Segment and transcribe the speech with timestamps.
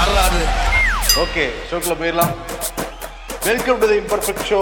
[0.00, 0.42] வரலாறு
[1.22, 2.30] ஓகே ஷோக்குள்ள போயிடலாம்.
[3.46, 4.60] Welcome to the imperfect show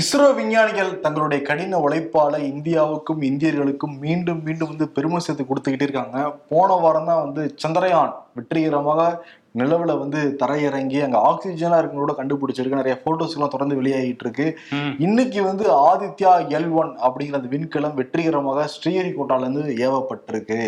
[0.00, 6.18] ISRO விஞ்ஞானிகள் தங்களுடைய கடின உழைப்பால இந்தியாவுக்கும் இந்தியர்களுக்கும் மீண்டும் மீண்டும் வந்து பெருமை சேர்த்து கொடுத்துக்கிட்டே இருக்காங்க.
[6.52, 9.02] போன வாரம் தான் வந்து சந்திரயான் வெற்றிகரமாக
[9.60, 12.82] நிலவுல வந்து தரையிறங்கி அங்க ஆக்சிஜனா இருக்கிறோட கண்டுபிடிச்சிருக்கு.
[12.82, 14.48] நிறைய போட்டோஸ் எல்லாம் தொடர்ந்து வெளியாகிட்டு இருக்கு.
[15.06, 20.60] இன்னைக்கு வந்து ஆதித்யா எல் ஒன் அப்படிங்கிற அந்த விண்கலம் வெற்றிகரமாக ஸ்ரீஹரிகோட்டால இருந்து ஏவப்பட்டிருக்கு.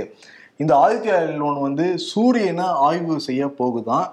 [0.63, 4.09] இந்த ஆதித்யா எல் ஒன் வந்து சூரியனை ஆய்வு செய்ய போகுதான்.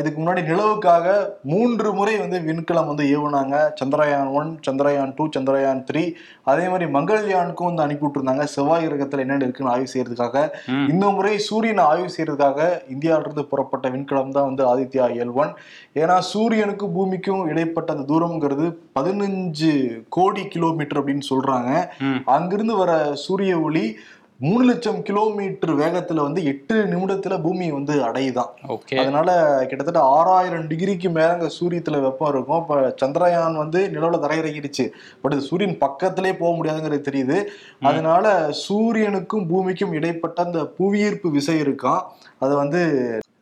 [0.00, 1.06] இதுக்கு முன்னாடி நிலவுக்காக
[1.50, 3.56] மூன்று முறை வந்து விண்கலம் வந்து ஏவுனாங்க.
[3.80, 6.04] Chandrayaan one Chandrayaan two Chandrayaan three
[6.50, 8.44] அதே மாதிரி மங்கள்யானுக்கும் வந்து அனுப்பி விட்டுருந்தாங்க.
[8.54, 10.46] செவ்வாய் கிரகத்துல என்னென்ன இருக்குன்னு ஆய்வு செய்யறதுக்காக.
[10.92, 15.52] இந்த முறை சூரியனை ஆய்வு செய்யறதுக்காக இந்தியாவிலிருந்து புறப்பட்ட விண்கலம் தான் வந்து ஆதித்யா எல் ஒன்.
[16.02, 19.72] ஏன்னா சூரியனுக்கும் பூமிக்கும் இடைப்பட்ட அந்த தூரம்ங்கிறது பதினஞ்சு
[20.18, 21.70] கோடி கிலோமீட்டர் அப்படின்னு சொல்றாங்க.
[22.38, 22.92] அங்கிருந்து வர
[23.26, 23.86] சூரிய ஒளி
[24.38, 28.50] மூணு லட்சம் கிலோமீட்டர் வேகத்துல வந்து எட்டு நிமிடத்துல பூமி வந்து அடையுதான்.
[28.68, 29.00] ஓகே.
[29.00, 32.60] அதனால கிட்டத்தட்ட ஆறாயிரம் டிகிரிக்கு மேல அங்க சூரியத்துல வெப்பம் இருக்கும்.
[32.60, 34.90] இப்ப சந்திரயான் வந்து நிலவுல தரையிறங்கிடுச்சு
[35.22, 37.44] பட் இது சூரியன் பக்கத்திலே போக முடியாதுங்கிறது தெரியுது.
[37.80, 42.02] அதனால சூரியனுக்கும் பூமிக்கும் இடைப்பட்ட அந்த புவியீர்ப்பு விசை இருக்கான்
[42.38, 42.82] அது வந்து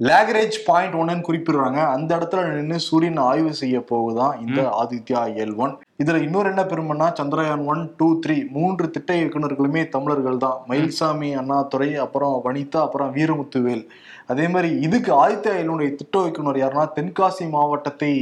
[0.08, 1.80] லேகரேஜ் பாயிண்ட் ஒன்னு குறிப்பிடுறாங்க.
[1.94, 5.74] அந்த இடத்துல நின்று சூரியன் ஆய்வு செய்ய போகுதான் இந்த ஆதித்யா எல் ஒன்.
[6.02, 10.58] இதுல இன்னொரு என்ன பெருமைன்னா சந்திரயான் ஒன் டூ த்ரீ மூன்று திட்ட இயக்குனர்களுமே தமிழர்கள் தான்.
[10.70, 13.84] மயில்சாமி அண்ணாதுரை அப்புறம் வனிதா அப்புறம் வீரமுத்துவேல்.
[14.32, 18.12] அதே மாதிரி இதுக்கு ஆதித்யா எல்லுடைய திட்ட இயக்குனர் யாருன்னா தென்காசி மாவட்டத்தை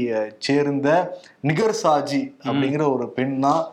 [0.49, 0.89] சேர்ந்த
[1.51, 3.65] நிகர் சாஜி அப்படிங்கிற ஒரு பெண் தான்.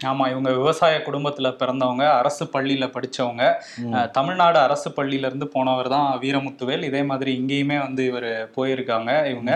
[0.00, 3.44] ஆமா இவங்க விவசாய குடும்பத்துல பிறந்தவங்க அரசு பள்ளியில படிச்சவங்க.
[3.90, 6.84] அஹ், தமிழ்நாடு அரசு பள்ளியில இருந்து போனவர் தான் வீரமுத்துவேல்.
[6.84, 8.94] இதே மாதிரி இங்கேயுமே வந்து இவர் போயிருக்காங்க
[9.32, 9.52] இவங்க.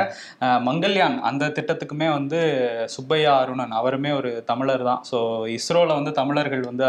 [0.67, 2.39] மங்கல்யான் அந்த திட்டத்துக்குமே வந்து
[2.95, 5.03] சுப்பையா அருணன் அவருமே ஒரு தமிழர் தான்.
[5.11, 5.19] ஸோ
[5.57, 6.89] இஸ்ரோல வந்து தமிழர்கள் வந்து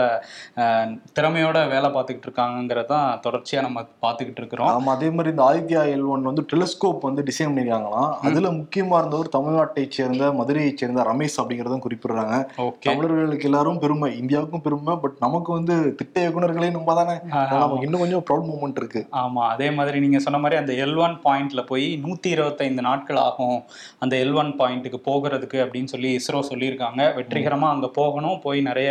[1.14, 1.40] திறமையோட
[1.72, 4.72] வேலை பார்த்துக்கிட்டு இருக்காங்கிறத தான் தொடர்ச்சியா நம்ம பார்த்துக்கிட்டு இருக்கிறோம்.
[4.74, 8.10] ஆமா அதே மாதிரி இந்த ஆதித்யா எல் ஒன் வந்து டெலிஸ்கோப் வந்து டிசைன் பண்ணிருக்காங்களாம்.
[8.28, 12.36] அதுல முக்கியமா இருந்தவர் தமிழ்நாட்டை சேர்ந்த மதுரையை சேர்ந்த ரமேஷ் அப்படிங்கறதும் குறிப்பிடுறாங்க.
[12.66, 12.88] ஓகே.
[13.42, 17.16] தமிழர்களுக்கு எல்லாரும் பெருமை இந்தியாவுக்கும் பெருமை பட் நமக்கு வந்து திட்ட இயக்குனர்களே நம்ம தானே.
[17.86, 19.02] இன்னும் கொஞ்சம் ப்ரௌட் மூமெண்ட் இருக்கு.
[19.22, 23.58] ஆமா அதே மாதிரி நீங்க சொன்ன மாதிரி அந்த எல் ஒன் பாயிண்ட்ல போய் நூத்தி இருபத்தைந்து நாட்கள் ஆகும்
[24.04, 27.02] அந்த எல் ஒன் பாயிண்ட்டுக்கு போகிறதுக்கு அப்படின்னு சொல்லி இஸ்ரோ சொல்லியிருக்காங்க.
[27.20, 28.90] வெற்றிகரமா அங்க போகணும் போய் நிறைய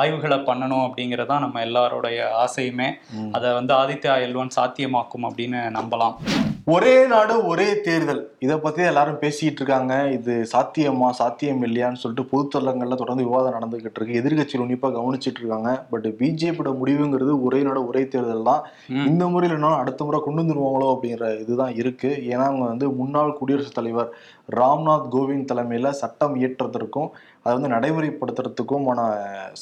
[0.00, 2.90] ஆய்வுகளை பண்ணணும் அப்படிங்கறதா நம்ம எல்லாரோடைய ஆசையுமே.
[3.36, 6.16] அதை வந்து ஆதித்யா எல் ஒன் சாத்தியமாக்கும் அப்படின்னு நம்பலாம்.
[6.64, 8.20] ஒரே நாடு ஒரே தேர்தல்.
[8.38, 10.08] இதை பத்தி எல்லாரும் பேசிட்டு இருக்காங்க.
[10.12, 14.20] இது சாத்தியமா சாத்தியம் இல்லையான்னு சொல்லிட்டு பொதுத்தளங்கள்ல தொடர்ந்து விவாதம் நடந்துகிட்டு இருக்கு.
[14.20, 15.86] எதிர்கட்சிகள் உன்னிப்பா கவனிச்சிட்டு இருக்காங்க.
[15.90, 18.62] பட் பிஜேபியோட முடிவுங்கிறது ஒரே நாடு ஒரே தேர்தல் தான்.
[19.06, 22.22] இந்த முறையில் என்ன அடுத்த முறை கொண்டு வந்துருவாங்களோ அப்படிங்கிற இதுதான் இருக்கு.
[22.28, 24.14] ஏன்னா அவங்க வந்து முன்னாள் குடியரசுத் தலைவர்.
[24.60, 27.08] ராம்நாத் கோவிந்த் தலைமையில் சட்டம் இயற்றுறதற்கும்
[27.44, 29.00] அதை வந்து நடைமுறைப்படுத்துறதுக்குமான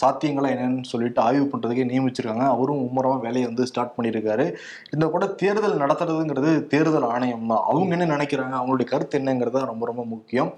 [0.00, 2.46] சாத்தியங்களை என்னென்னு சொல்லிட்டு ஆய்வு பண்ணுறதுக்கே நியமிச்சிருக்காங்க.
[2.54, 4.46] அவரும் மும்முரமாக வேலையை வந்து ஸ்டார்ட் பண்ணியிருக்காரு.
[4.94, 7.64] இந்த கூட தேர்தல் நடத்துறதுங்கிறது தேர்தல் ஆணையம் தான்.
[7.72, 8.54] அவங்க என்ன நினைக்கிறாங்க?
[8.60, 10.52] அவங்களுடைய கருத்து என்னங்கிறது தான் ரொம்ப ரொம்ப முக்கியம்.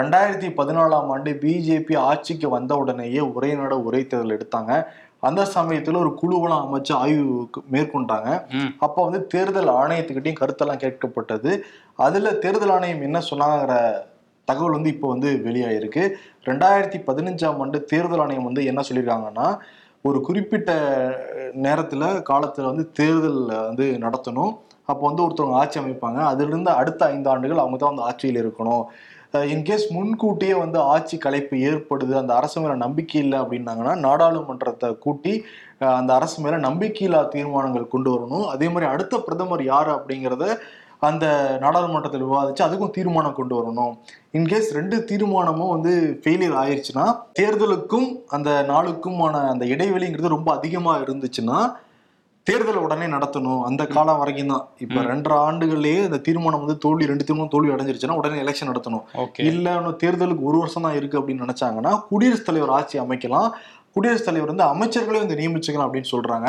[0.00, 4.72] ரெண்டாயிரத்தி பதினாலாம் ஆண்டு பிஜேபி ஆட்சிக்கு வந்த உடனேயே ஒரே நாடு ஒரே தேர்தல் எடுத்தாங்க.
[5.22, 7.24] அந்த சமயத்துல ஒரு குழுவெல்லாம் அமைச்சு ஆய்வு
[7.74, 8.28] மேற்கொண்டாங்க.
[8.86, 11.52] அப்ப வந்து தேர்தல் ஆணையத்துக்கிட்டையும் கருத்தெல்லாம் கேட்கப்பட்டது.
[12.06, 13.74] அதுல தேர்தல் ஆணையம் என்ன சொன்னாங்கிற
[14.48, 16.02] தகவல் வந்து இப்போ வந்து வெளியாயிருக்கு.
[16.48, 19.48] ரெண்டாயிரத்தி பதினஞ்சாம் ஆண்டு தேர்தல் ஆணையம் வந்து என்ன சொல்லியிருக்காங்கன்னா
[20.04, 20.70] ஒரு குறிப்பிட்ட
[21.66, 24.52] நேரத்துல காலத்துல வந்து தேர்தல் வந்து நடத்தணும்.
[24.90, 26.20] அப்போ வந்து ஒருத்தவங்க ஆட்சி அமைப்பாங்க.
[26.32, 28.84] அதிலிருந்து அடுத்த ஐந்து ஆண்டுகள் அவங்க தான் வந்து ஆட்சியில் இருக்கணும்.
[29.34, 35.32] இன்கேஸ் முன்கூட்டியே வந்து ஆட்சி கலைப்பு ஏற்படுது அந்த அரசு மேல நம்பிக்கை இல்லை அப்படின்னாங்கன்னா நாடாளுமன்றத்தை கூட்டி
[35.98, 38.46] அந்த அரசு மேல நம்பிக்கையில்லா தீர்மானங்கள் கொண்டு வரணும்.
[38.54, 40.46] அதே மாதிரி அடுத்த பிரதமர் யாரு அப்படிங்கிறத
[41.08, 41.26] அந்த
[41.64, 43.92] நாடாளுமன்றத்தில் விவாதிச்சு அதுக்கும் தீர்மானம் கொண்டு வரணும்.
[44.38, 47.04] இன்கேஸ் ரெண்டு தீர்மானமும் வந்து ஃபெயிலியர் ஆயிடுச்சுன்னா
[47.40, 51.60] தேர்தலுக்கும் அந்த நாளுக்குமான அந்த இடைவெளிங்கிறது ரொம்ப அதிகமாக இருந்துச்சுன்னா
[52.48, 53.62] தேர்தல் உடனே நடத்தணும்.
[53.68, 54.66] அந்த காலம் வரைக்கும் தான்.
[54.84, 59.04] இப்ப ரெண்டரை ஆண்டுகள்லயே இந்த தீர்மானம் வந்து தோல்வி ரெண்டு தீர்மானம் தோல்வி அடைஞ்சிருச்சுன்னா உடனே எலெக்ஷன் நடத்தணும்.
[59.50, 63.50] இல்ல இன்னும் தேர்தலுக்கு ஒரு வருஷம் தான் இருக்கு அப்படின்னு நினைச்சாங்கன்னா குடியரசுத் தலைவர் ஆட்சி அமைக்கலாம்.
[63.96, 66.48] குடியரசுத் தலைவர் வந்து அமைச்சர்களே வந்து நியமிச்சுக்கலாம் அப்படின்னு சொல்றாங்க.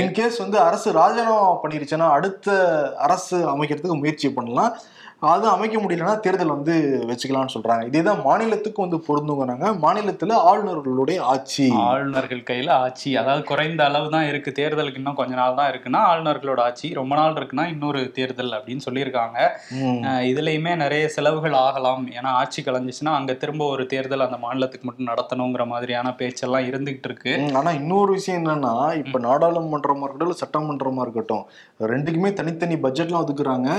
[0.00, 2.56] இன்கேஸ் வந்து அரசு ராஜினாமா பண்ணிருச்சுன்னா அடுத்த
[3.06, 4.72] அரசு அமைக்கிறதுக்கு முயற்சி பண்ணலாம்.
[5.30, 6.74] அது அமைக்க முடியலன்னா தேர்தல் வந்து
[7.08, 7.82] வச்சுக்கலாம்னு சொல்றாங்க.
[7.90, 9.66] இதேதான் மாநிலத்துக்கும் வந்து பொருந்துங்கிறாங்க.
[9.84, 11.66] மாநிலத்துல ஆளுநர்களுடைய ஆட்சி.
[11.88, 13.10] ஆளுநர்கள் கையில ஆட்சி.
[13.20, 14.52] அதாவது குறைந்த அளவு தான் இருக்கு.
[14.60, 16.88] தேர்தலுக்கு இன்னும் கொஞ்ச நாள் தான் இருக்குன்னா ஆளுநர்களோட ஆட்சி.
[17.00, 19.38] ரொம்ப நாள் இருக்குன்னா இன்னொரு தேர்தல் அப்படின்னு சொல்லியிருக்காங்க.
[20.30, 22.02] இதுலயுமே நிறைய செலவுகள் ஆகலாம்.
[22.16, 27.34] ஏன்னா ஆட்சி கலைஞ்சிச்சுன்னா அங்க திரும்ப ஒரு தேர்தல் அந்த மாநிலத்துக்கு மட்டும் நடத்தணுங்கிற மாதிரியான பேச்செல்லாம் இருந்துகிட்டு இருக்கு.
[27.60, 31.46] ஆனா இன்னொரு விஷயம் என்னன்னா இப்ப நாடாளுமன்றமா இருக்கட்டும் சட்டமன்றமா இருக்கட்டும்
[31.92, 33.70] ரெண்டுக்குமே தனித்தனி பட்ஜெட்லாம் ஒதுக்குறாங்க.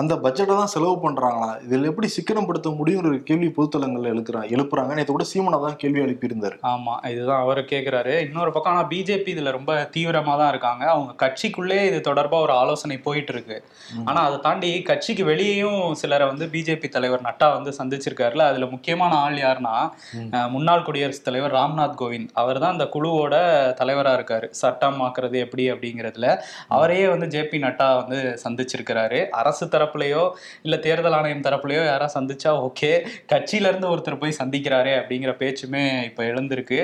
[0.00, 1.48] அந்த பட்ஜெட்டை தான் செலவு பண்றாங்களா?
[1.66, 4.92] இதுல எப்படி சிக்கனப்படுத்த முடியுங்கிற ஒரு கேள்வி பொதுத்தளங்கள்ல எழுப்புறாங்க எழுப்புறாங்க.
[4.98, 6.56] நேற்று கூட சீமனா தான் கேள்வி எழுப்பியிருந்தாரு.
[6.72, 8.14] ஆமா இதுதான் அவர் கேக்குறாரு.
[8.26, 10.84] இன்னொரு பக்கம் ஆனா பிஜேபி இதுல ரொம்ப தீவிரமா தான் இருக்காங்க.
[10.94, 13.58] அவங்க கட்சிக்குள்ளே இது தொடர்பா ஒரு ஆலோசனை போயிட்டு இருக்கு
[14.08, 18.46] ஆனா அதை தாண்டி கட்சிக்கு வெளியேயும் சிலரை வந்து பிஜேபி தலைவர் நட்டா வந்து சந்திச்சிருக்காருல.
[18.50, 19.74] அதுல முக்கியமான ஆள் யாருன்னா
[20.54, 22.32] முன்னாள் குடியரசுத் தலைவர் ராம்நாத் கோவிந்த்.
[22.42, 23.34] அவர் தான் அந்த குழுவோட
[23.80, 24.46] தலைவரா இருக்காரு.
[24.62, 26.26] சட்டம் ஆக்குறது எப்படி அப்படிங்கிறதுல.
[26.76, 29.20] அவரையே வந்து ஜேபி நட்டா வந்து சந்திச்சிருக்கிறாரு.
[29.40, 30.22] அரசு தரப்புலயோ
[30.66, 32.92] இல்ல தேர்தல் ஆணையம் தரப்புலயோ யாரா சந்திச்சா ஓகே
[33.32, 36.80] கட்சியில இருந்து ஒருத்தர் போய் சந்திக்கிறாரே அப்படிங்கிற பேச்சுமே இப்ப எழுந்திருக்கு.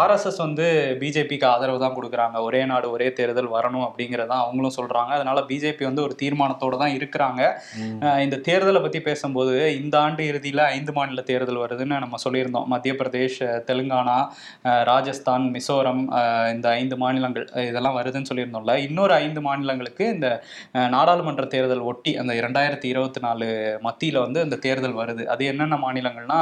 [0.00, 0.66] ஆர்எஸ்எஸ் வந்து
[1.00, 2.42] பிஜேபிக்கு ஆதரவு தான் கொடுக்குறாங்க.
[2.48, 5.12] ஒரே நாடு ஒரே தேர்தல் வரணும் அப்படிங்கறதான் அவங்களும் சொல்றாங்க.
[5.18, 7.42] அதனால பிஜேபி வந்து ஒரு தீர்மானத்தோட தான் இருக்கிறாங்க.
[8.24, 12.68] இந்த தேர்தலை பத்தி பேசும்போது இந்த ஆண்டு இறுதியில ஐந்து மாநில தேர்தல் வருதுன்னு நம்ம சொல்லியிருந்தோம்.
[12.72, 13.40] மத்திய பிரதேஷ்
[13.70, 14.18] தெலுங்கானா
[14.90, 16.02] ராஜஸ்தான் மிசோரம்
[16.54, 18.74] இந்த ஐந்து மாநிலங்கள் இதெல்லாம் வருதுன்னு சொல்லியிருந்தோம்ல.
[18.88, 20.28] இன்னொரு ஐந்து மாநிலங்களுக்கு இந்த
[20.94, 23.46] நாடாளுமன்ற தேர்தல் ஒட்டி அந்த இரண்டாயிரத்தி இருபத்தி நாலு
[23.86, 25.22] மத்தியில வந்து இந்த தேர்தல் வருது.
[25.32, 26.40] அது என்னென்ன மாநிலங்கள்னா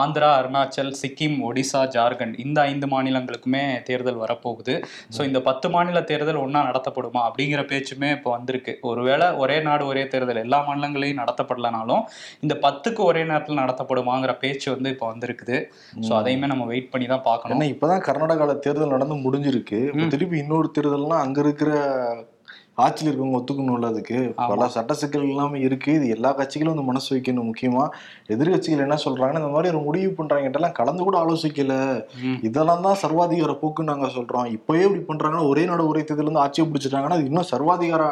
[0.00, 4.74] ஆந்திரா அருணாச்சல் சிக்கிம் ஒடிசா ஜார்க்கண்ட் இந்த ஐந்து மாநிலங்களுக்குமே தேர்தல் வரப்போகுது.
[5.16, 8.74] ஸோ இந்த பத்து மாநில தேர்தல் ஒன்றா நடத்தப்படுமா அப்படிங்கிற பேச்சுமே இப்போ வந்திருக்கு.
[8.90, 12.04] ஒருவேளை ஒரே நாடு ஒரே தேர்தல் எல்லா மாநிலங்களையும் நடத்தப்படலனாலும்
[12.46, 15.58] இந்த பத்துக்கு ஒரே நேரத்தில் நடத்தப்படுமாங்கிற பேச்சு வந்து இப்போ வந்திருக்குது.
[16.06, 17.56] ஸோ அதையுமே நம்ம வெயிட் பண்ணி தான் பார்க்கணும்.
[17.56, 19.80] ஏன்னா இப்பதான் கர்நாடகால தேர்தல் நடந்து முடிஞ்சிருக்கு.
[20.14, 21.70] திருப்பி இன்னொரு தேர்தல்னா அங்க இருக்கிற
[22.78, 24.18] ஆட்சியில் இருக்கவங்க ஒத்துக்கணும்ல அதுக்கு.
[24.50, 25.90] பல சட்ட சிக்கல் எல்லாமே இருக்கு.
[25.98, 27.84] இது எல்லா கட்சிகளும் வந்து மனசு வைக்கணும் முக்கியமா.
[28.34, 31.74] எதிர்கட்சிகள் என்ன சொல்றாங்கன்னா இந்த மாதிரி ஒரு முடிவு பண்றாங்க எல்லாம் கலந்து கூட ஆலோசிக்கல.
[32.48, 34.48] இதெல்லாம் தான் சர்வாதிகார போக்குன்னு நாங்க சொல்றோம்.
[34.58, 38.02] இப்பயே இப்படி பண்றாங்கன்னா ஒரே நாடு ஒரே தேர்தல் வந்து ஆட்சியை பிடிச்சிட்டாங்கன்னா அது இன்னும் சர்வாதிகார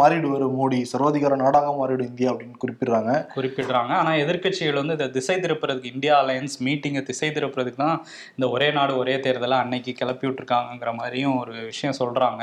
[0.00, 0.78] மாறிடுவாரு மோடி.
[0.90, 3.10] சர்வாதிகார நாடாக மாறிடும் இந்தியா அப்படின்னு குறிப்பிடுறாங்க.
[3.34, 3.92] குறிப்பிடுறாங்க.
[4.02, 7.98] ஆனா எதிர்க்கட்சிகள் வந்து இதை திசை திருப்புறதுக்கு இந்தியா அலையன்ஸ் மீட்டிங்கை திசை திருப்புறதுக்கு தான்
[8.36, 12.42] இந்த ஒரே நாடு ஒரே தேர்தலை அன்னைக்கு கிளப்பி விட்டுருக்காங்கங்கிற மாதிரியும் ஒரு விஷயம் சொல்றாங்க.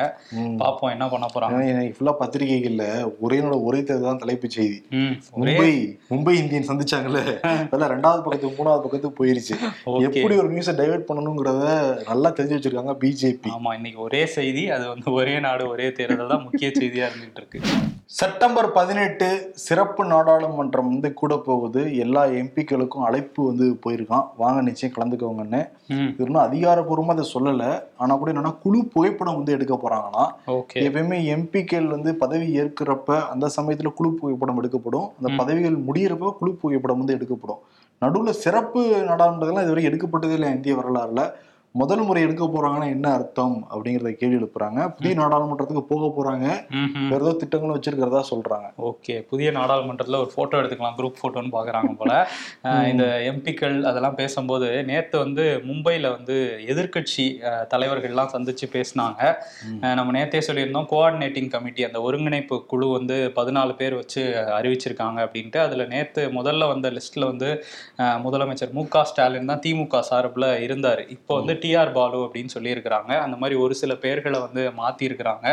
[0.62, 1.60] பார்ப்போம் என்ன பண்ண போறாங்க.
[1.72, 2.86] இன்னைக்கு ஃபுல்லா பத்திரிகைகள்ல
[3.25, 4.78] ஒரே நாடு ஒரே தான் தலைப்புச் செய்தி.
[5.42, 5.72] மும்பை
[6.12, 7.22] மும்பை இந்தியன் சந்திச்சாங்கல்ல?
[7.66, 9.56] அதெல்லாம் ரெண்டாவது பக்கத்துக்கு மூணாவது பக்கத்துக்கு போயிருச்சு.
[10.10, 11.66] எப்படி ஒரு நியூஸை டைவர்ட் பண்ணணுங்கிறத
[12.12, 16.46] நல்லா தெரிஞ்சு வச்சிருக்காங்க பிஜேபி ஆமா இன்னைக்கு ஒரே செய்தி அது வந்து ஒரே நாடு ஒரே தேர்தல் தான்
[16.48, 17.62] முக்கிய செய்தியா இருந்துட்டு இருக்கு.
[18.12, 21.98] செப்டம்பர் பதினெட்டு சிறப்பு நாடாளுமன்றம் வந்து கூட போகுது.
[21.98, 24.28] எல்லா எம்பிக்களுக்கும் அழைப்பு வந்து போயிருக்கான்.
[24.38, 25.69] வாங்க நிச்சயம் கலந்துக்கோங்கன்னு.
[25.88, 27.84] இது அதிகாரப்பூர்வமா அதை சொல்லல.
[27.98, 30.25] ஆனா கூட என்னன்னா குழு புகைப்படம் வந்து எடுக்க போறாங்கன்னா
[30.74, 35.10] எப்பயுமே எம்பிக்கள் வந்து பதவி ஏற்கிறப்ப அந்த சமயத்துல குழு புகைப்படம் எடுக்கப்படும்.
[35.22, 35.38] அந்த.
[35.38, 37.62] பதவிகள் முடியிறப்ப குழு புகைப்படம் வந்து எடுக்கப்படும்.
[38.02, 41.31] நடுவுல சிறப்பு நாடாளுமன்றங்கள்லாம் இதுவரை எடுக்கப்பட்டதே இல்லை இந்திய வரலாறுல.
[41.75, 44.79] முதல் முறை எடுக்க போறாங்கன்னா என்ன அர்த்தம் அப்படிங்கறத கேள்வி எழுப்புறாங்க.
[44.95, 46.45] புதிய நாடாளுமன்றத்துக்கு போக போறாங்க.
[47.06, 48.68] வேற ஏதோ திட்டங்களும் வச்சிருக்கிறதா சொல்றாங்க.
[48.89, 49.15] ஓகே.
[49.29, 52.12] புதிய நாடாளுமன்றத்துல ஒரு போட்டோ எடுத்துக்கலாம் குரூப் போட்டோன்னு பாக்குறாங்க போல.
[52.91, 54.50] இந்த எம்பிக்கள் அதெல்லாம் பேசும்போது
[54.89, 56.35] நேத்து வந்து மும்பைல வந்து
[56.71, 59.21] எதிர்க்கட்சி அஹ், தலைவர்கள்லாம் சந்திச்சு பேசினாங்க.
[59.97, 64.24] நம்ம நேத்தே சொல்லியிருந்தோம் கோஆர்டினேட்டிங் கமிட்டி அந்த ஒருங்கிணைப்பு குழு வந்து பதினாலு பேர் வச்சு
[64.57, 65.62] அறிவிச்சிருக்காங்க அப்படின்ட்டு.
[65.65, 67.50] அதுல நேத்து முதல்ல வந்த லிஸ்ட்ல வந்து
[68.24, 70.79] முதலமைச்சர் மு க ஸ்டாலின் தான் திமுக சார்பில் இருந்தார்.
[71.15, 73.12] இப்போ வந்து டிஆர் பாலு அப்படின்னு சொல்லியிருக்கிறாங்க.
[73.25, 75.46] அந்த மாதிரி ஒரு சில பேர்களை வந்து மாத்திருக்கிறாங்க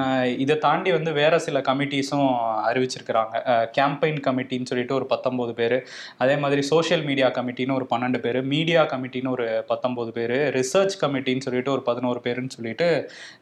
[0.00, 2.28] ஆஹ் இதை தாண்டி வந்து வேற சில கமிட்டிஸும்
[2.68, 3.34] அறிவிச்சிருக்கிறாங்க.
[3.78, 5.76] கேம்பெயின் கமிட்டின்னு சொல்லிட்டு ஒரு பத்தொன்பது பேர்.
[6.18, 8.40] அதே மாதிரி சோஷியல் மீடியா கமிட்டின்னு ஒரு பன்னெண்டு பேர்.
[8.54, 10.36] மீடியா கமிட்டின்னு ஒரு பத்தொன்பது பேர்.
[10.58, 12.88] ரிசர்ச் கமிட்டின்னு சொல்லிட்டு ஒரு பதினோரு பேருன்னு சொல்லிட்டு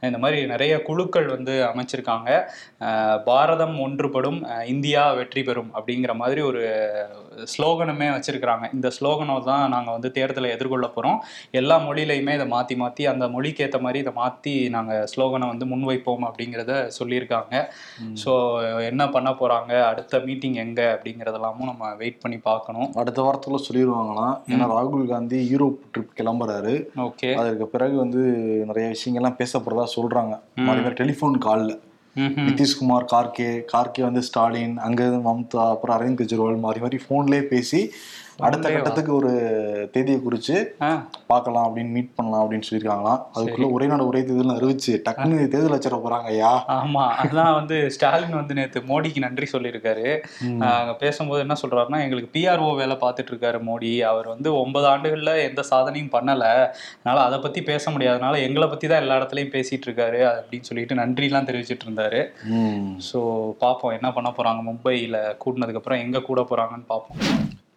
[0.00, 2.30] இந்த மாதிரி நிறைய குழுக்கள் வந்து அமைச்சிருக்காங்க.
[3.24, 6.62] பாரதம் ஒன்றுபடும் இந்தியா வெற்றி பெறும் அப்படிங்கிற மாதிரி ஒரு
[7.54, 8.64] ஸ்லோகனுமே வச்சிருக்கிறாங்க.
[8.76, 11.18] இந்த ஸ்லோகனை தான் நாங்கள் வந்து தேர்தலை எதிர்கொள்ள போகிறோம்
[11.60, 16.24] எல்லா மொழியிலையுமே இதை மாற்றி மாற்றி அந்த மொழிக்கு ஏற்ற மாதிரி இதை மாற்றி நாங்கள் ஸ்லோகனை வந்து முன்வைப்போம்
[16.28, 17.54] அப்படிங்கிறத சொல்லியிருக்காங்க.
[18.22, 18.32] ஸோ
[18.88, 22.90] என்ன பண்ண போகிறாங்க அடுத்த மீட்டிங் எங்கே அப்படிங்கிறதெல்லாமும் நம்ம வெயிட் பண்ணி பார்க்கணும்.
[23.02, 26.74] அடுத்த வாரத்துல சொல்லிடுவாங்களாம் ஏன்னா ராகுல் காந்தி யூரோப் ட்ரிப் கிளம்புறாரு.
[27.08, 27.30] ஓகே.
[27.40, 28.22] அதற்கு பிறகு வந்து
[28.70, 30.36] நிறைய விஷயங்கள்லாம் பேசப்படுறதா சொல்றாங்க.
[30.68, 31.72] மாதிரி டெலிஃபோன் கால்ல.
[32.48, 37.80] நிதிஷ்குமார் கார்கே கார்கே வந்து ஸ்டாலின் அங்க மம்தா அப்புறம் அரவிந்த் கெஜ்ரிவால் மாறி மாறி போன்லயே பேசி
[38.38, 38.70] அடுத்த.
[38.70, 39.30] கட்டத்துக்கு ஒரு
[39.92, 40.88] தேதியை குறிச்சு ஆ.
[41.26, 43.20] பார்க்கலாம் அப்படின்னு மீட் பண்ணலாம் அப்படின்னு சொல்லியிருக்காங்களாம்.
[43.34, 46.50] அதுக்குள்ள ஒரே நாடு ஒரே தேர்தல் அறிவிச்சு டக்குன்னு தேர்தல் வச்சிட போறாங்க ஐயா.
[46.76, 50.06] ஆமா அதான் வந்து ஸ்டாலின் வந்து நேத்து மோடிக்கு நன்றி சொல்லியிருக்காரு.
[50.98, 53.92] பேசும்போது என்ன சொல்றாருன்னா எங்களுக்கு பிஆர்ஓ வேலை பார்த்துட்டு இருக்காரு மோடி.
[54.02, 56.44] அவர் வந்து ஒன்பது ஆண்டுகள்ல எந்த சாதனையும் பண்ணல.
[56.96, 61.48] அதனால அதை பத்தி பேச முடியாதனால எங்களை பத்தி தான் எல்லா இடத்துலயும் பேசிட்டு இருக்காரு அப்படின்னு சொல்லிட்டு நன்றிலாம்
[61.50, 62.22] தெரிவிச்சிட்டு இருந்தாரு.
[63.10, 63.18] ஸோ
[63.58, 64.62] பார்ப்போம் என்ன பண்ண போறாங்க.
[64.62, 67.20] மும்பையில கூட்டினதுக்கு அப்புறம் எங்க கூட போறாங்கன்னு பார்ப்போம்.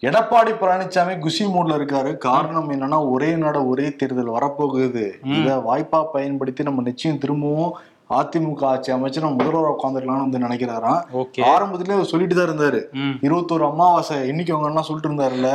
[0.02, 2.18] எடப்பாடி பழனிசாமி குஷி மூட்ல இருக்காரு.
[2.18, 5.06] காரணம் என்னன்னா ஒரே நாடு ஒரே தேர்தல் வரப்போகுது.
[5.38, 7.74] இத வாய்ப்பா பயன்படுத்தி நம்ம நிச்சயம் திரும்பவும்
[8.18, 11.02] அதிமுக ஆட்சி அமைச்சு நம்ம முதல்வராக உட்காந்துருக்கலாம்னு வந்து நினைக்கிறாராம்.
[11.50, 12.80] ஆரம்பத்திலே அவர் சொல்லிட்டு தான் இருந்தாரு
[13.28, 15.52] இருபத்தோரு அமாவாசை இன்னைக்கு அவங்க எல்லாம் சொல்லிட்டு இருந்தாருல்ல.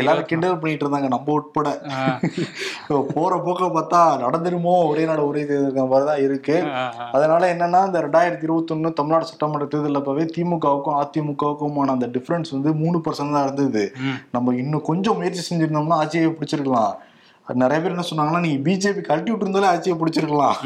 [0.00, 1.68] எல்லாரும் கிண்டல் பண்ணிட்டு இருந்தாங்க நம்ம உட்பட.
[3.14, 6.58] போற போக்க பார்த்தா நடந்துருமோ ஒரே நாடு ஒரே தேர்தல் மாதிரி தான் இருக்கு.
[7.16, 12.98] அதனால என்னன்னா இந்த ரெண்டாயிரத்தி இருபத்தொன்னு தமிழ்நாடு சட்டமன்ற தேர்தலில் அப்பவே திமுகவுக்கும் அதிமுகவுக்குமான அந்த டிஃபரன்ஸ் வந்து மூணு
[13.06, 13.84] பர்சன்ட் தான் இருந்தது.
[14.36, 16.94] நம்ம இன்னும் கொஞ்சம் முயற்சி செஞ்சிருந்தோம்னா ஆட்சியை பிடிச்சிருக்கலாம்.
[17.52, 20.56] நிறைய பேர் என்ன சொன்னாங்கன்னா நீங்க பிஜேபி கழட்டி விட்டுருந்தாலே ஆட்சியை பிடிச்சிருக்கலாம்.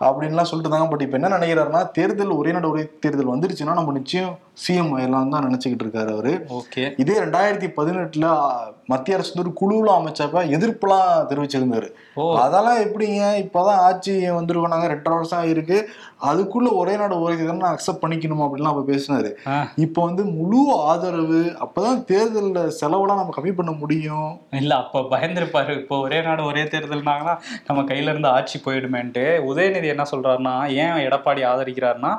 [0.00, 0.90] அப்படின்லாம் சொல்லிட்டு இருந்தாங்க.
[0.90, 4.34] பட் இப்போ என்ன நினைக்கிறாருன்னா தேர்தல் ஒரே நாடு ஒரே தேர்தல் வந்துருச்சுன்னா நம்ம நிச்சயம்
[4.64, 6.32] சிஎம் ஆயிடலாம் தான் நினைச்சுக்கிட்டு இருக்காரு அவரு.
[6.58, 6.84] ஓகே.
[7.02, 8.26] இதே ரெண்டாயிரத்தி பதினெட்டுல
[8.92, 11.88] மத்திய அரசு ஒரு குழுலாம் அமைச்சப்ப எதிர்ப்புலாம் தெரிவிச்சிருந்தாரு.
[12.42, 15.78] அதெல்லாம் எப்படிங்க இப்பதான் ஆட்சி வந்திருக்கோம் ரெண்டரை வருஷம் ஆயிருக்கு.
[16.28, 19.30] அதுக்குள்ள ஒரே நாடு ஒரே தேர்தல் நான் அக்செப்ட் பண்ணிக்கணுமா அப்படின்லாம் அப்ப பேசினாரு.
[19.84, 20.60] இப்போ வந்து முழு
[20.92, 24.30] ஆதரவு அப்பதான் தேர்தல்ல செலவெல்லாம் நம்ம கம்மி பண்ண முடியும்.
[24.62, 25.74] இல்ல அப்ப பயந்துருப்பாரு.
[25.82, 27.36] இப்போ ஒரே நாடு ஒரே தேர்தல்னாங்கன்னா
[27.68, 29.26] நம்ம கையில இருந்து ஆட்சி போயிடுமேன்ட்டு.
[29.50, 32.14] உதயநிதி என்ன சொல்றாருன்னா ஏன் எடப்பாடி ஆதரிக்கிறாருன்னா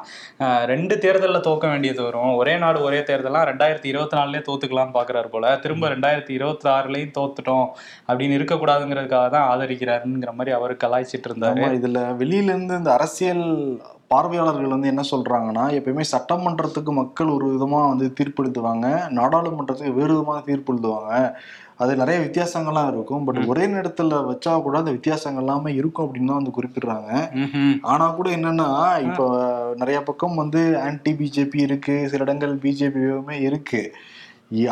[0.74, 2.26] ரெண்டு தேர்தல்ல தோக்க வேண்டியது வரும்.
[2.36, 5.58] ஒரே நாடு ஒரே தேர்தலாம் ரெண்டாயிரத்தி இருபத்தி நாலுலயே தோத்துக்கலாம்னு பாக்குறாரு போல.
[5.58, 7.68] திரும்ப ரெண்டாயிரத்தி இருபத்தி ஆறுலயும் தோத்துட்டோம்.
[8.08, 11.80] அப்படின்னு இருக்கக்கூடாதுங்கிறதுக்காக தான் ஆதரிக்கிறாருங்கிற மாதிரி அவர் கலாய்ச்சிட்டு இருந்தாரு.
[11.80, 18.06] இதுல வெளியில இருந்து இந்த அரசியல் பார்வையாளர்கள் வந்து என்ன சொல்றாங்கன்னா எப்பயுமே சட்டமன்றத்துக்கு மக்கள் ஒரு விதமா வந்து
[18.14, 18.88] தீர்ப்பு எழுதுவாங்க
[19.20, 21.34] நாடாளுமன்றத்துக்கு வேறு விதமாக தீர்ப்பு எழுதுவாங்க
[21.84, 23.26] அது நிறைய வித்தியாசங்கள்லாம் இருக்கும்.
[23.26, 27.10] பட் ஒரே நேரத்துல வச்சா கூட அந்த வித்தியாசங்கள் எல்லாமே இருக்கும் அப்படின்னு தான் வந்து குறிப்பிடுறாங்க.
[27.82, 28.70] ஆனா கூட என்னன்னா
[29.10, 29.26] இப்போ
[29.82, 31.98] நிறைய பக்கம் வந்து ஆன்டி பிஜேபி இருக்கு.
[32.14, 33.82] சில இடங்கள் பிஜேபியுமே இருக்கு.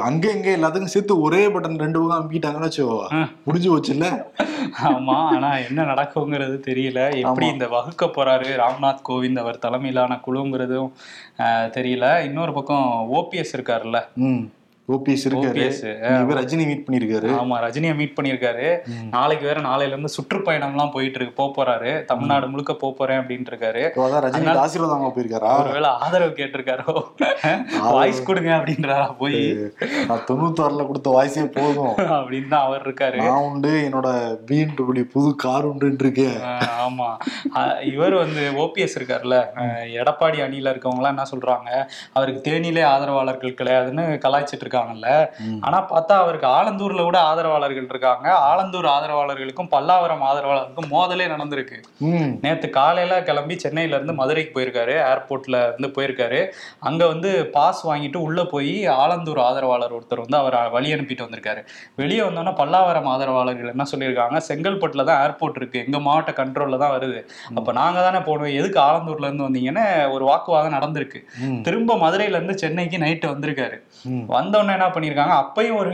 [0.01, 2.87] அங்க இங்க எல்லாத்துக்கும் சேர்த்து ஒரே பட்டன் ரெண்டு பக்கம் அம்பிட்டாங்கன்னு வச்சோ.
[3.43, 4.25] முடிஞ்சு போச்சுல்ல?
[4.83, 7.17] ஆமா ஆனா என்ன நடக்குங்கிறது தெரியல.
[7.21, 10.91] எப்படி இந்த வகுக்க போறாரு ராம்நாத் கோவிந்த் அவர் தலைமையிலான குழுங்கிறதும்
[11.77, 12.23] தெரியல.
[12.23, 13.99] இன்னொரு பக்கம் ஓபிஎஸ் இருக்காருல்ல.
[14.89, 15.61] ஓபிஎஸ் இருக்காரு.
[16.37, 17.29] ரஜினி மீட் பண்ணிருக்காரு.
[17.35, 19.07] ஆமா ரஜினியை மீட் பண்ணியிருக்காரு ம்.
[19.09, 22.05] நாளைக்கு வேற நாளையில இருந்து சுற்றுப்பயணம்லாம் போயிட்டு இருக்கு போறாரு.
[22.05, 23.81] தமிழ்நாடு முழுக்க போறேன் அப்படின்ட்டு இருக்காரு
[24.25, 25.51] ரஜினி ஆசீர்வாதம் போயிருக்காரா?
[25.59, 26.93] ஒருவேளை ஆதரவு கேட்டிருக்காரோ?
[27.91, 29.39] வாய்ஸ் கொடுங்க அப்படின்றாரா போய்.
[30.29, 31.95] தொண்ணூத்தாறுல கொடுத்த வாய்ஸே போதும்.
[32.17, 33.17] அப்படின்னு தான் அவர் இருக்காரு.
[33.17, 34.07] நான் உண்டு என்னோட
[34.45, 36.37] பிஎன்டபிள்யூ புது கார் உண்டுன்னு இருக்கேன்
[36.81, 37.09] ஆமா.
[37.83, 41.69] இவர் வந்து ஓபிஎஸ் இருக்கார்ல அஹ் எடப்பாடி அணியில இருக்கவங்க எல்லாம் என்ன சொல்றாங்க?
[42.13, 45.09] அவருக்கு தேனியிலே ஆதரவாளர்கள் கிடையாதுன்னு கலாய்ச்சிட்டு இருக்காங்கல்ல.
[45.61, 48.27] ஆனா பார்த்தா அவருக்கு ஆலந்தூர்ல கூட ஆதரவாளர்கள் இருக்காங்க.
[48.49, 51.77] ஆலந்தூர் ஆதரவாளர்களுக்கும் பல்லாவரம் ஆதரவாளர்களுக்கும் மோதலே நடந்திருக்கு.
[52.41, 54.95] நேத்து காலையில கிளம்பி சென்னையில இருந்து மதுரைக்கு போயிருக்காரு.
[55.11, 56.39] ஏர்போர்ட்ல இருந்து போயிருக்காரு.
[56.79, 61.61] அங்க வந்து பாஸ் வாங்கிட்டு உள்ள போய் ஆலந்தூர் ஆதரவாளர் ஒருத்தர் வந்து அவர் வழி அனுப்பிட்டு வந்திருக்காரு.
[61.95, 64.37] வெளியே வந்தோன்னா பல்லாவரம் ஆதரவாளர்கள் என்ன சொல்லியிருக்காங்க?
[64.49, 65.79] செங்கல்பட்டுல தான் ஏர்போர்ட் இருக்கு.
[65.85, 67.19] எங்க மாவட்ட கண்ட்ரோல்ல தான் வருது.
[67.55, 68.53] அப்ப நாங்க தானே போனோம்.
[68.53, 71.19] எதுக்கு ஆலந்தூர்ல இருந்து வந்தீங்கன்னு ஒரு வாக்குவாதம் நடந்திருக்கு.
[71.61, 73.77] திரும்ப மதுரையில இருந்து சென்னைக்கு நைட்டு வந்திருக்காரு.
[74.05, 74.25] ம்.
[74.71, 75.91] என்ன பண்ணியிருக்காங்க அப்பயும் ஒரு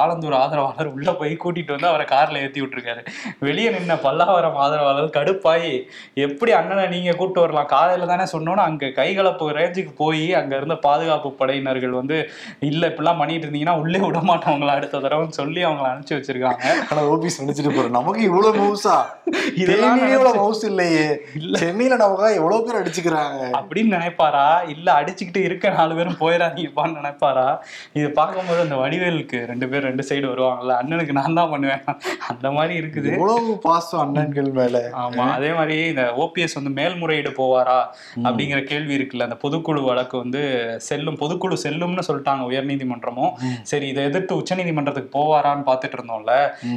[0.00, 3.02] ஆலந்தூர் ஆதரவாளர் உள்ள போய் கூட்டிட்டு வந்து அவரை கார்ல ஏத்தி விட்டுருக்காரு.
[3.38, 5.72] வெளியே நின்ன பல்லாவரம் ஆதரவாளர் கடுப்பாயி
[6.14, 7.66] எப்படி அண்ணனை நீங்க கூட்டு வரலாம்?
[7.66, 12.18] காலையில தானே சொன்னோன்னு அங்க கைகலப்பு ரேஞ்சுக்கு போய் அங்க இருந்த பாதுகாப்பு படையினர்கள் வந்து
[12.60, 16.62] இல்ல இப்படிலாம் பண்ணிட்டு இருந்தீங்கன்னா உள்ளே விட மாட்டோம் உங்களை அடுத்த தடவைன்னு சொல்லி அவங்களை அனுப்பிச்சு வச்சிருக்காங்க.
[16.90, 17.90] ஆனா ஓபிஎஸ் நினைச்சிட்டு போறேன்.
[17.90, 18.96] நமக்கு இவ்வளவு மவுசா
[19.62, 20.00] இதெல்லாம்
[20.36, 21.06] மவுஸ் இல்லையே.
[21.34, 21.58] இல்ல.
[21.58, 23.42] சென்னையில நமக்காக எவ்வளவு பேர் அடிச்சுக்கிறாங்க?
[23.58, 24.68] அப்படின்னு நினைப்பாரா?
[24.68, 27.46] இல்ல அடிச்சுக்கிட்டு இருக்க நாலு பேரும் போயிடாதீங்கப்பான்னு நினைப்பாரா?
[27.92, 31.84] இது பார்க்கும்போது அந்த வடிவேலுக்கு ரெண்டு பேர் ரெண்டு சைடு வருவாங்கல்ல அண்ணனுக்கு நான் தான் பண்ணுவேன்.
[32.28, 33.12] அந்த மாதிரி இருக்குது.
[33.12, 34.90] எவ்வளவு பாசம் அண்ணன்கள் மேல.
[34.92, 37.78] ஆமா அதே மாதிரி இந்த ஓபிஎஸ் வந்து மேல்முறையீடு போவாரா
[38.22, 40.42] அப்படிங்கிற கேள்வி இருக்குல்ல அந்த பொதுக்குழு வழக்கு வந்து
[40.78, 43.32] செல்லும் பொதுக்குழு செல்லும்னு சொல்லிட்டாங்க உயர்நீதிமன்றமும்.
[43.62, 46.34] சரி இதை எதிர்த்து உச்சநீதிமன்றத்துக்கு போவாரான்னு பார்த்துட்டு இருந்தோம்ல.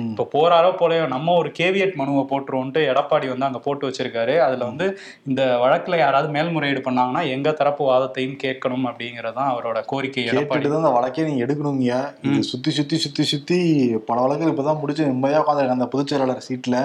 [0.10, 4.38] இப்ப போறாரோ போலையோ நம்ம ஒரு கேவியட் மனுவை போட்டுருவோன்ட்டு எடப்பாடி வந்து அங்க போட்டு வச்சிருக்காரு.
[4.38, 10.24] அதுல வந்து இந்த வழக்குல யாராவது மேல்முறையீடு பண்ணாங்கன்னா எங்க தரப்பு வாதத்தையும் கேட்கணும் அப்படிங்கறதுதான் அவரோட கோரிக்கை.
[10.26, 10.78] எடப்பாடி கேட்டுட்டு
[11.20, 13.60] வழக்கே நீங்க எடுக்கணுங்க இது சுத்தி சுத்தி சுத்தி சுத்தி
[14.06, 16.76] பல வழக்குகள் இப்பதான் முடிச்சு நிம்மதியா உட்காந்து அந்த பொதுச் செயலாளர் சீட்ல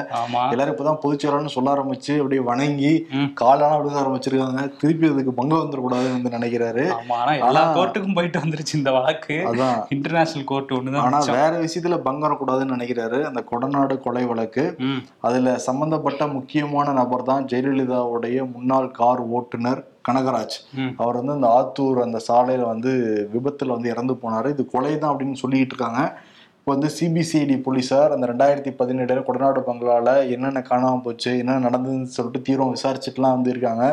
[0.50, 3.06] எல்லாரும் இப்பதான் பொதுச் செயலாளர்னு சொல்ல ஆரம்பிச்சு அப்படியே வணங்கி.
[3.34, 4.76] காலெல்லாம் விழுக ஆரம்பிச்சிருக்காங்க.
[4.76, 6.84] திருப்பி அதுக்கு பங்கு வந்துடக்கூடாதுன்னு வந்து நினைக்கிறாரு.
[7.46, 9.34] எல்லா கோர்ட்டுக்கும் போயிட்டு வந்துருச்சு இந்த வழக்கு.
[9.34, 9.84] அதான்.
[9.88, 11.18] இன்டர்நேஷனல் கோர்ட் ஒண்ணுதான் ஆனா.
[11.18, 13.22] வேற விஷயத்துல பங்கு வரக்கூடாதுன்னு நினைக்கிறாரு.
[13.22, 14.76] அந்த கொடநாடு கொலை வழக்கு.
[15.20, 20.56] அதுல சம்பந்தப்பட்ட முக்கியமான நபர் தான் ஜெயலலிதாவுடைய முன்னாள் கார் ஓட்டுநர் கனகராஜ்.
[21.02, 22.92] அவர் வந்து அந்த ஆத்தூர் அந்த சாலையில வந்து
[23.34, 24.48] விபத்துல வந்து இறந்து போனாரு.
[24.54, 26.02] இது கொலை தான் அப்படின்னு சொல்லிட்டு இருக்காங்க.
[26.58, 32.40] இப்போ வந்து சிபிசிஐடி போலீசார் அந்த ரெண்டாயிரத்தி பதினேழுல கொடநாடு பங்களால என்னென்ன காணாம போச்சு என்னென்ன நடந்ததுன்னு சொல்லிட்டு
[32.46, 33.84] தீவிரம் விசாரிச்சுட்டுலாம் வந்து இருக்காங்க.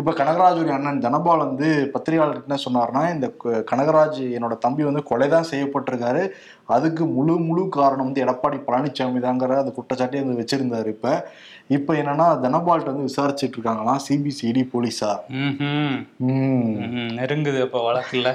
[0.00, 3.26] இப்போ கனகராஜுடைய அண்ணன் தனபால் வந்து பத்திரிகையாளர்கிட்ட என்ன சொன்னார்னா இந்த
[3.70, 6.22] கனகராஜ் என்னோட தம்பி வந்து கொலை தான் செய்யப்பட்டிருக்காரு.
[6.66, 11.08] அதுக்கு முழு முழு காரணம் வந்து எடப்பாடி பழனிசாமி தாங்கிற அந்த குற்றச்சாட்டை வந்து வச்சிருந்தாரு இப்ப.
[11.68, 14.62] இப்ப என்னன்னா தனபால்ட்ட வந்து விசாரிச்சுட்டு இருக்காங்களாம் சிபிசிஐடி.
[15.40, 18.28] உம் ம், நெருங்குது அப்ப வழக்குல.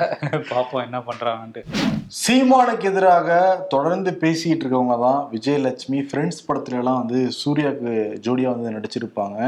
[0.52, 1.64] பாப்போம் என்ன பண்றாங்கன்ட்டு.
[2.22, 3.30] சீமானுக்கு எதிராக
[3.70, 6.02] தொடர்ந்து பேசிட்டு இருக்கவங்க தான் விஜயலட்சுமி.
[6.10, 7.94] ஃப்ரெண்ட்ஸ் படத்துல எல்லாம் வந்து சூர்யாவுக்கு
[8.28, 9.40] ஜோடியா வந்து நடிச்சிருப்பாங்க.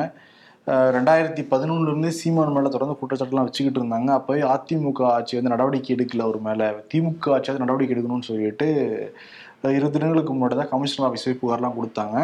[0.94, 4.10] ரெண்டாயிரத்தி பதினொன்னுல இருந்து சீமான் மேல தொடர்ந்து குற்றச்சாட்டுலாம் வச்சுக்கிட்டு இருந்தாங்க.
[4.18, 6.62] அப்போவே அதிமுக ஆட்சி வந்து நடவடிக்கை எடுக்கல அவர் மேல.
[6.92, 8.68] திமுக ஆட்சி வந்து நடவடிக்கை எடுக்கணும்னு சொல்லிட்டு
[9.64, 12.18] அஹ், இரு தினங்களுக்கு முன்னாடி தான் கமிஷனர் ஆஃபீஸ் போய் புகார்லாம் கொடுத்தாங்க.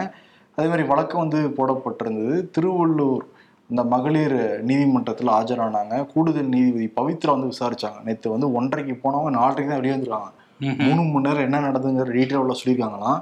[0.58, 2.36] அதே மாதிரி வழக்கு வந்து போடப்பட்டிருந்தது.
[2.56, 3.24] திருவள்ளூர்
[3.70, 5.96] இந்த மகளிர் நீதிமன்றத்தில் ஆஜரானாங்க.
[6.12, 8.00] கூடுதல் நீதிபதி பவித்ரா வந்து விசாரிச்சாங்க.
[8.06, 10.32] நேற்று வந்து ஒன்றரைக்கு போனவங்க நாலரைக்கு தான் வெளியே வந்துருக்காங்க.
[10.84, 13.20] மூணு மணி நேரம் என்ன நடந்துங்கிற டீட்டெயிலாக சொல்லியிருக்காங்களாம்.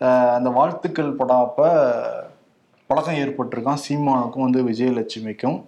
[0.00, 1.66] அஹ் அந்த வாழ்த்துக்கள் படம் அப்போ
[2.90, 3.82] பழக்கம் ஏற்பட்டிருக்கான்.
[3.82, 5.58] சீமானுக்கும் வந்து விஜயலட்சுமிக்கும்.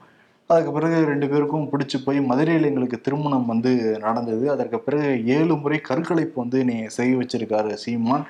[0.50, 3.72] அதுக்கு பிறகு ரெண்டு பேருக்கும் பிடிச்சி போய் மதுரையில் எங்களுக்கு திருமணம் வந்து
[4.04, 4.44] நடந்தது.
[4.54, 8.24] அதற்கு பிறகு ஏழு முறை கருக்கலைப்பு வந்து நீ செய்ய வச்சிருக்காரு சீமான்.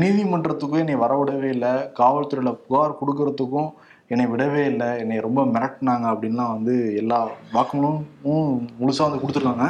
[0.00, 1.72] நீதிமன்றத்துக்கும் என்னை வரவிடவே இல்லை.
[2.00, 3.70] காவல்துறையில் புகார் கொடுக்கறதுக்கும்
[4.14, 4.90] என்னை விடவே இல்லை.
[5.02, 7.18] என்னை ரொம்ப மிரட்டினாங்க அப்படின்லாம் வந்து எல்லா
[7.56, 9.68] வாக்குமூலமும் முழுசாக வந்து கொடுத்துருக்காங்க.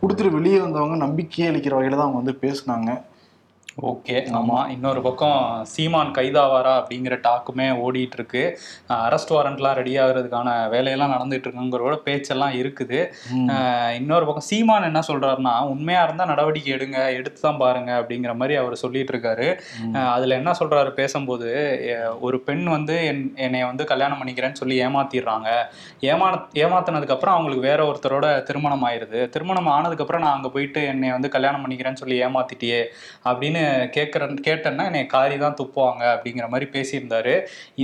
[0.00, 2.90] கொடுத்துட்டு வெளியே வந்தவங்க நம்பிக்கை அளிக்கிற வகையில் தான் அவங்க வந்து பேசுனாங்க.
[3.78, 4.56] ஓகே ஆமா.
[4.74, 5.40] இன்னொரு பக்கம்
[5.72, 8.42] சீமான் கைதாவாரா அப்படிங்கிற டாக்குமே ஓடிட்டு இருக்கு
[8.96, 12.98] அரெஸ்ட் வாரண்ட்லாம் ரெடி ஆகுறதுக்கான வேலையெல்லாம் நடந்துட்டு இருக்குங்கிற பேச்செல்லாம் இருக்குது.
[13.98, 18.74] இன்னொரு பக்கம் சீமான் என்ன சொல்றாருன்னா உண்மையா இருந்தா நடவடிக்கை எடுங்க எடுத்து தான் பாருங்க அப்படிங்கிற மாதிரி அவர்
[18.82, 19.46] சொல்லிட்டு இருக்காரு
[20.14, 21.48] அதுல என்ன சொல்றாரு பேசும்போது
[22.28, 25.48] ஒரு பெண் வந்து என் என்னை வந்து கல்யாணம் பண்ணிக்கிறேன்னு சொல்லி ஏமாத்திடுறாங்க.
[26.12, 26.30] ஏமா
[26.64, 29.22] ஏமாத்தினதுக்கு அப்புறம் அவங்களுக்கு வேற ஒருத்தரோட திருமணம் ஆயிருது.
[29.36, 32.82] திருமணம் ஆனதுக்கு அப்புறம் நான் அங்க போயிட்டு என்னை வந்து கல்யாணம் பண்ணிக்கிறேன்னு சொல்லி ஏமாத்திட்டியே
[33.28, 33.64] அப்படின்னு
[33.96, 37.34] கேட்கறேன் கேட்டேன்னா என்னை காரி தான் துப்புவாங்க அப்படிங்கிற மாதிரி பேசியிருந்தாரு.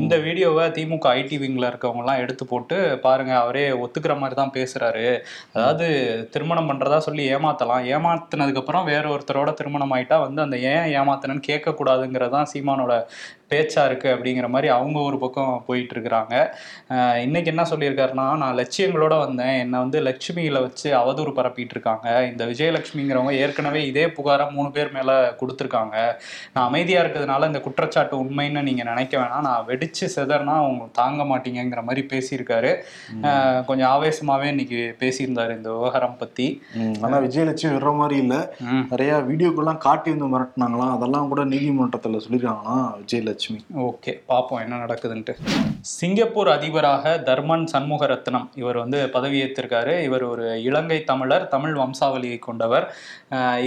[0.01, 5.07] இந்த வீடியோவை திமுக ஐடி விங்ல இருக்கவங்க எல்லாம் எடுத்து போட்டு பாருங்க அவரே ஒத்துக்கிற மாதிரி தான் பேசுறாரு.
[5.57, 5.87] அதாவது
[6.35, 7.85] திருமணம் பண்றதா சொல்லி ஏமாத்தலாம்.
[7.95, 12.95] ஏமாத்தினதுக்கு அப்புறம் வேற ஒருத்தரோட திருமணம் ஆயிட்டா வந்து அந்த ஏன் ஏமாத்தினன்னு கேட்க கூடாதுங்கிறதான் சீமானோட
[13.51, 16.35] பேச்சா இருக்கு அப்படிங்கிற மாதிரி அவங்க ஒரு பக்கம் போயிட்டு இருக்கிறாங்க
[17.25, 19.59] இன்னைக்கு என்ன சொல்லியிருக்காருன்னா நான் லட்சியங்களோட வந்தேன்.
[19.63, 25.13] என்னை வந்து லட்சுமியில வச்சு அவதூறு பரப்பிட்டு இருக்காங்க இந்த விஜயலட்சுமிங்கிறவங்க ஏற்கனவே இதே புகாரை மூணு பேர் மேல
[25.41, 25.97] கொடுத்துருக்காங்க.
[26.55, 29.47] நான் அமைதியா இருக்கிறதுனால இந்த குற்றச்சாட்டு உண்மைன்னு நீங்க நினைக்க வேணாம்.
[29.49, 32.73] நான் வெடிச்சு செதறனா அவங்க தாங்க மாட்டீங்கங்கிற மாதிரி பேசியிருக்காரு.
[33.71, 36.49] கொஞ்சம் ஆவேசமாவே இன்னைக்கு பேசியிருந்தாரு இந்த விவகாரம் பத்தி.
[36.81, 38.35] ம், ஆனா விஜயலட்சுமி விடுற மாதிரி இல்ல.
[38.93, 40.95] நிறைய வீடியோக்கெல்லாம் காட்டி வந்து மிரட்டினாங்களாம்.
[40.97, 43.33] அதெல்லாம் கூட நீதிமன்றத்துல சொல்லியிருக்காங்களாம் விஜயலட்சுமி.
[43.87, 45.33] ஓகே பார்ப்போம் என்ன நடக்குதுன்ட்டு.
[45.93, 52.87] சிங்கப்பூர் அதிபராக தர்மன் சண்முகரத்னம் இவர் வந்து பதவியேற்றிருக்காரு இவர் ஒரு இலங்கை தமிழர் தமிழ் வம்சாவளியை கொண்டவர்.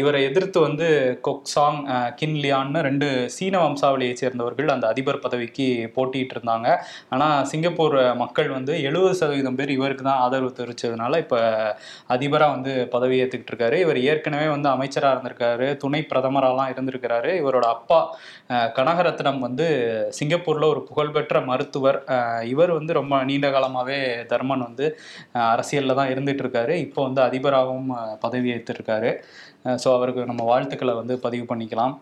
[0.01, 0.87] இவரை எதிர்த்து வந்து
[1.27, 1.79] கொக்சாங்
[2.19, 6.69] கின்லியான்னு ரெண்டு சீன வம்சாவளியை சேர்ந்தவர்கள் அந்த அதிபர் பதவிக்கு போட்டிட்டு இருந்தாங்க.
[7.15, 11.39] ஆனால் சிங்கப்பூர் மக்கள் வந்து எழுபது சதவீதம் பேர் இவருக்கு தான் ஆதரவு தெரிவிச்சதுனால இப்போ
[12.15, 13.79] அதிபராக வந்து பதவியேற்றுக்கிட்டு இருக்காரு.
[13.85, 17.31] இவர் ஏற்கனவே வந்து அமைச்சராக இருந்திருக்காரு துணை பிரதமராலாம் இருந்திருக்கிறாரு.
[17.43, 18.01] இவரோட அப்பா
[18.79, 19.56] கனகரத்னம் வந்து
[20.17, 21.97] சிங்கப்பூர்ல ஒரு புகழ்பெற்ற மருத்துவர்.
[22.53, 23.99] இவர் வந்து ரொம்ப நீண்ட காலமாவே
[24.31, 24.85] தர்மன் வந்து
[25.51, 27.89] அரசியலில் தான் இருந்துட்டு இருக்காரு இப்போ வந்து அதிபராகவும்
[28.25, 29.11] பதவி ஏற்றிருக்காரு
[29.83, 31.95] ஸோ அவருக்கு நம்ம வாழ்த்துக்களை வந்து பதிவு பண்ணிக்கலாம்.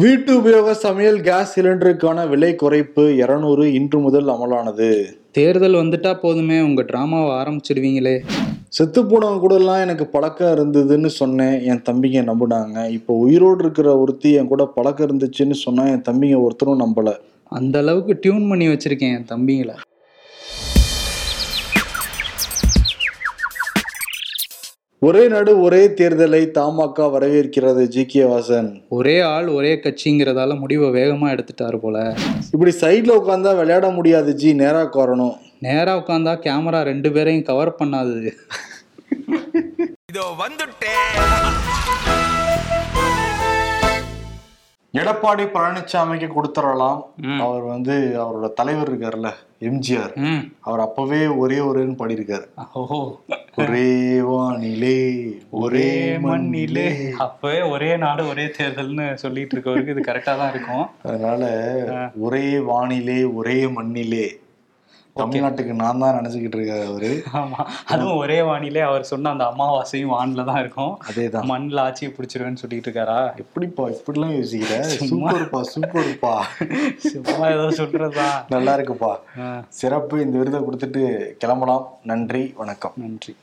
[0.00, 4.88] வீட்டு உபயோக சமையல் கேஸ் சிலிண்டருக்கான விலை குறைப்பு இருநூறு இன்று முதல் அமலானது.
[5.30, 8.14] தேர்தல் வந்துட்டா போதுமே உங்க டிராமாவை ஆரம்பிச்சிடுவீங்களே.
[8.68, 11.56] செத்து போனவங்க கூட எல்லாம் எனக்கு பழக்கம் இருந்ததுன்னு சொன்னேன்.
[11.70, 12.90] என் தம்பிங்க நம்பினாங்க.
[12.90, 17.16] இப்போ உயிரோடு இருக்கிற ஒருத்தி என் கூட பழக்கம் இருந்துச்சுன்னு சொன்னா என் தம்பிங்க ஒருத்தரும் நம்பல.
[17.44, 19.76] அந்த அளவுக்கு டியூன் பண்ணி வச்சிருக்கேன் என் தம்பிங்களை.
[25.02, 28.06] ஒரே நாடு ஒரே தேர்தலை தமாக வரவேற்கிறது ஜி.
[28.06, 28.22] கே.
[28.22, 28.70] வாசன்.
[28.88, 31.96] ஒரே ஆள் ஒரே கட்சிங்கிறதால முடிவை வேகமா எடுத்துட்டாரு போல.
[32.52, 38.16] இப்படி சைட்ல உட்காந்தா விளையாட முடியாது ஜி நேரா உட்காரணும் நேரா உட்காந்தா கேமரா ரெண்டு பேரையும் கவர் பண்ணாது
[40.10, 42.17] இதோ வந்துட்டேன்.
[44.96, 47.00] எடப்பாடி பழனிசாமிக்கு கொடுத்துடலாம்.
[47.46, 49.30] அவர் வந்து அவரோட தலைவர் இருக்காருல்ல
[49.68, 50.14] எம்ஜிஆர்.
[50.66, 52.46] அவர் அப்பவே ஒரே ஒரேன்னு பாடியிருக்காரு.
[53.62, 53.90] ஒரே
[54.30, 54.98] வானிலே
[55.60, 55.90] ஒரே
[56.26, 56.88] மண்ணிலே.
[57.26, 60.86] அப்பவே ஒரே நாடு ஒரே தேர்தல்னு சொல்லிட்டு இருக்கவருக்கு இது கரெக்டா தான் இருக்கும்.
[61.04, 61.52] அதனால
[62.26, 64.26] ஒரே வானிலே ஒரே மண்ணிலே.
[65.20, 67.10] தமிழ்நாட்டுக்கு நான் தான் நினைச்சுக்கிட்டு இருக்காரு அவரு.
[67.40, 67.60] ஆமா.
[67.92, 70.92] அதுவும் ஒரே வானிலே அவர் சொன்ன அந்த அமாவாசையும் வானில தான் இருக்கும்.
[71.10, 71.46] அதேதான்.
[71.52, 73.18] மண்ணில் ஆட்சியை பிடிச்சிருவேன்னு சொல்லிட்டு இருக்காரா?
[73.44, 74.78] எப்படிப்பா இப்படிலாம் யோசிக்கிற?
[75.10, 76.34] சூப்பர்ப்பா சூப்பர்ப்பா.
[77.08, 79.12] சும்மா ஏதோ சொல்றதா நல்லா இருக்குப்பா.
[79.80, 81.02] சிறப்பு இந்த விருதை கொடுத்துட்டு
[81.44, 81.86] கிளம்பலாம்.
[82.04, 82.92] நன்றி வணக்கம்.
[82.96, 83.34] நன்றி.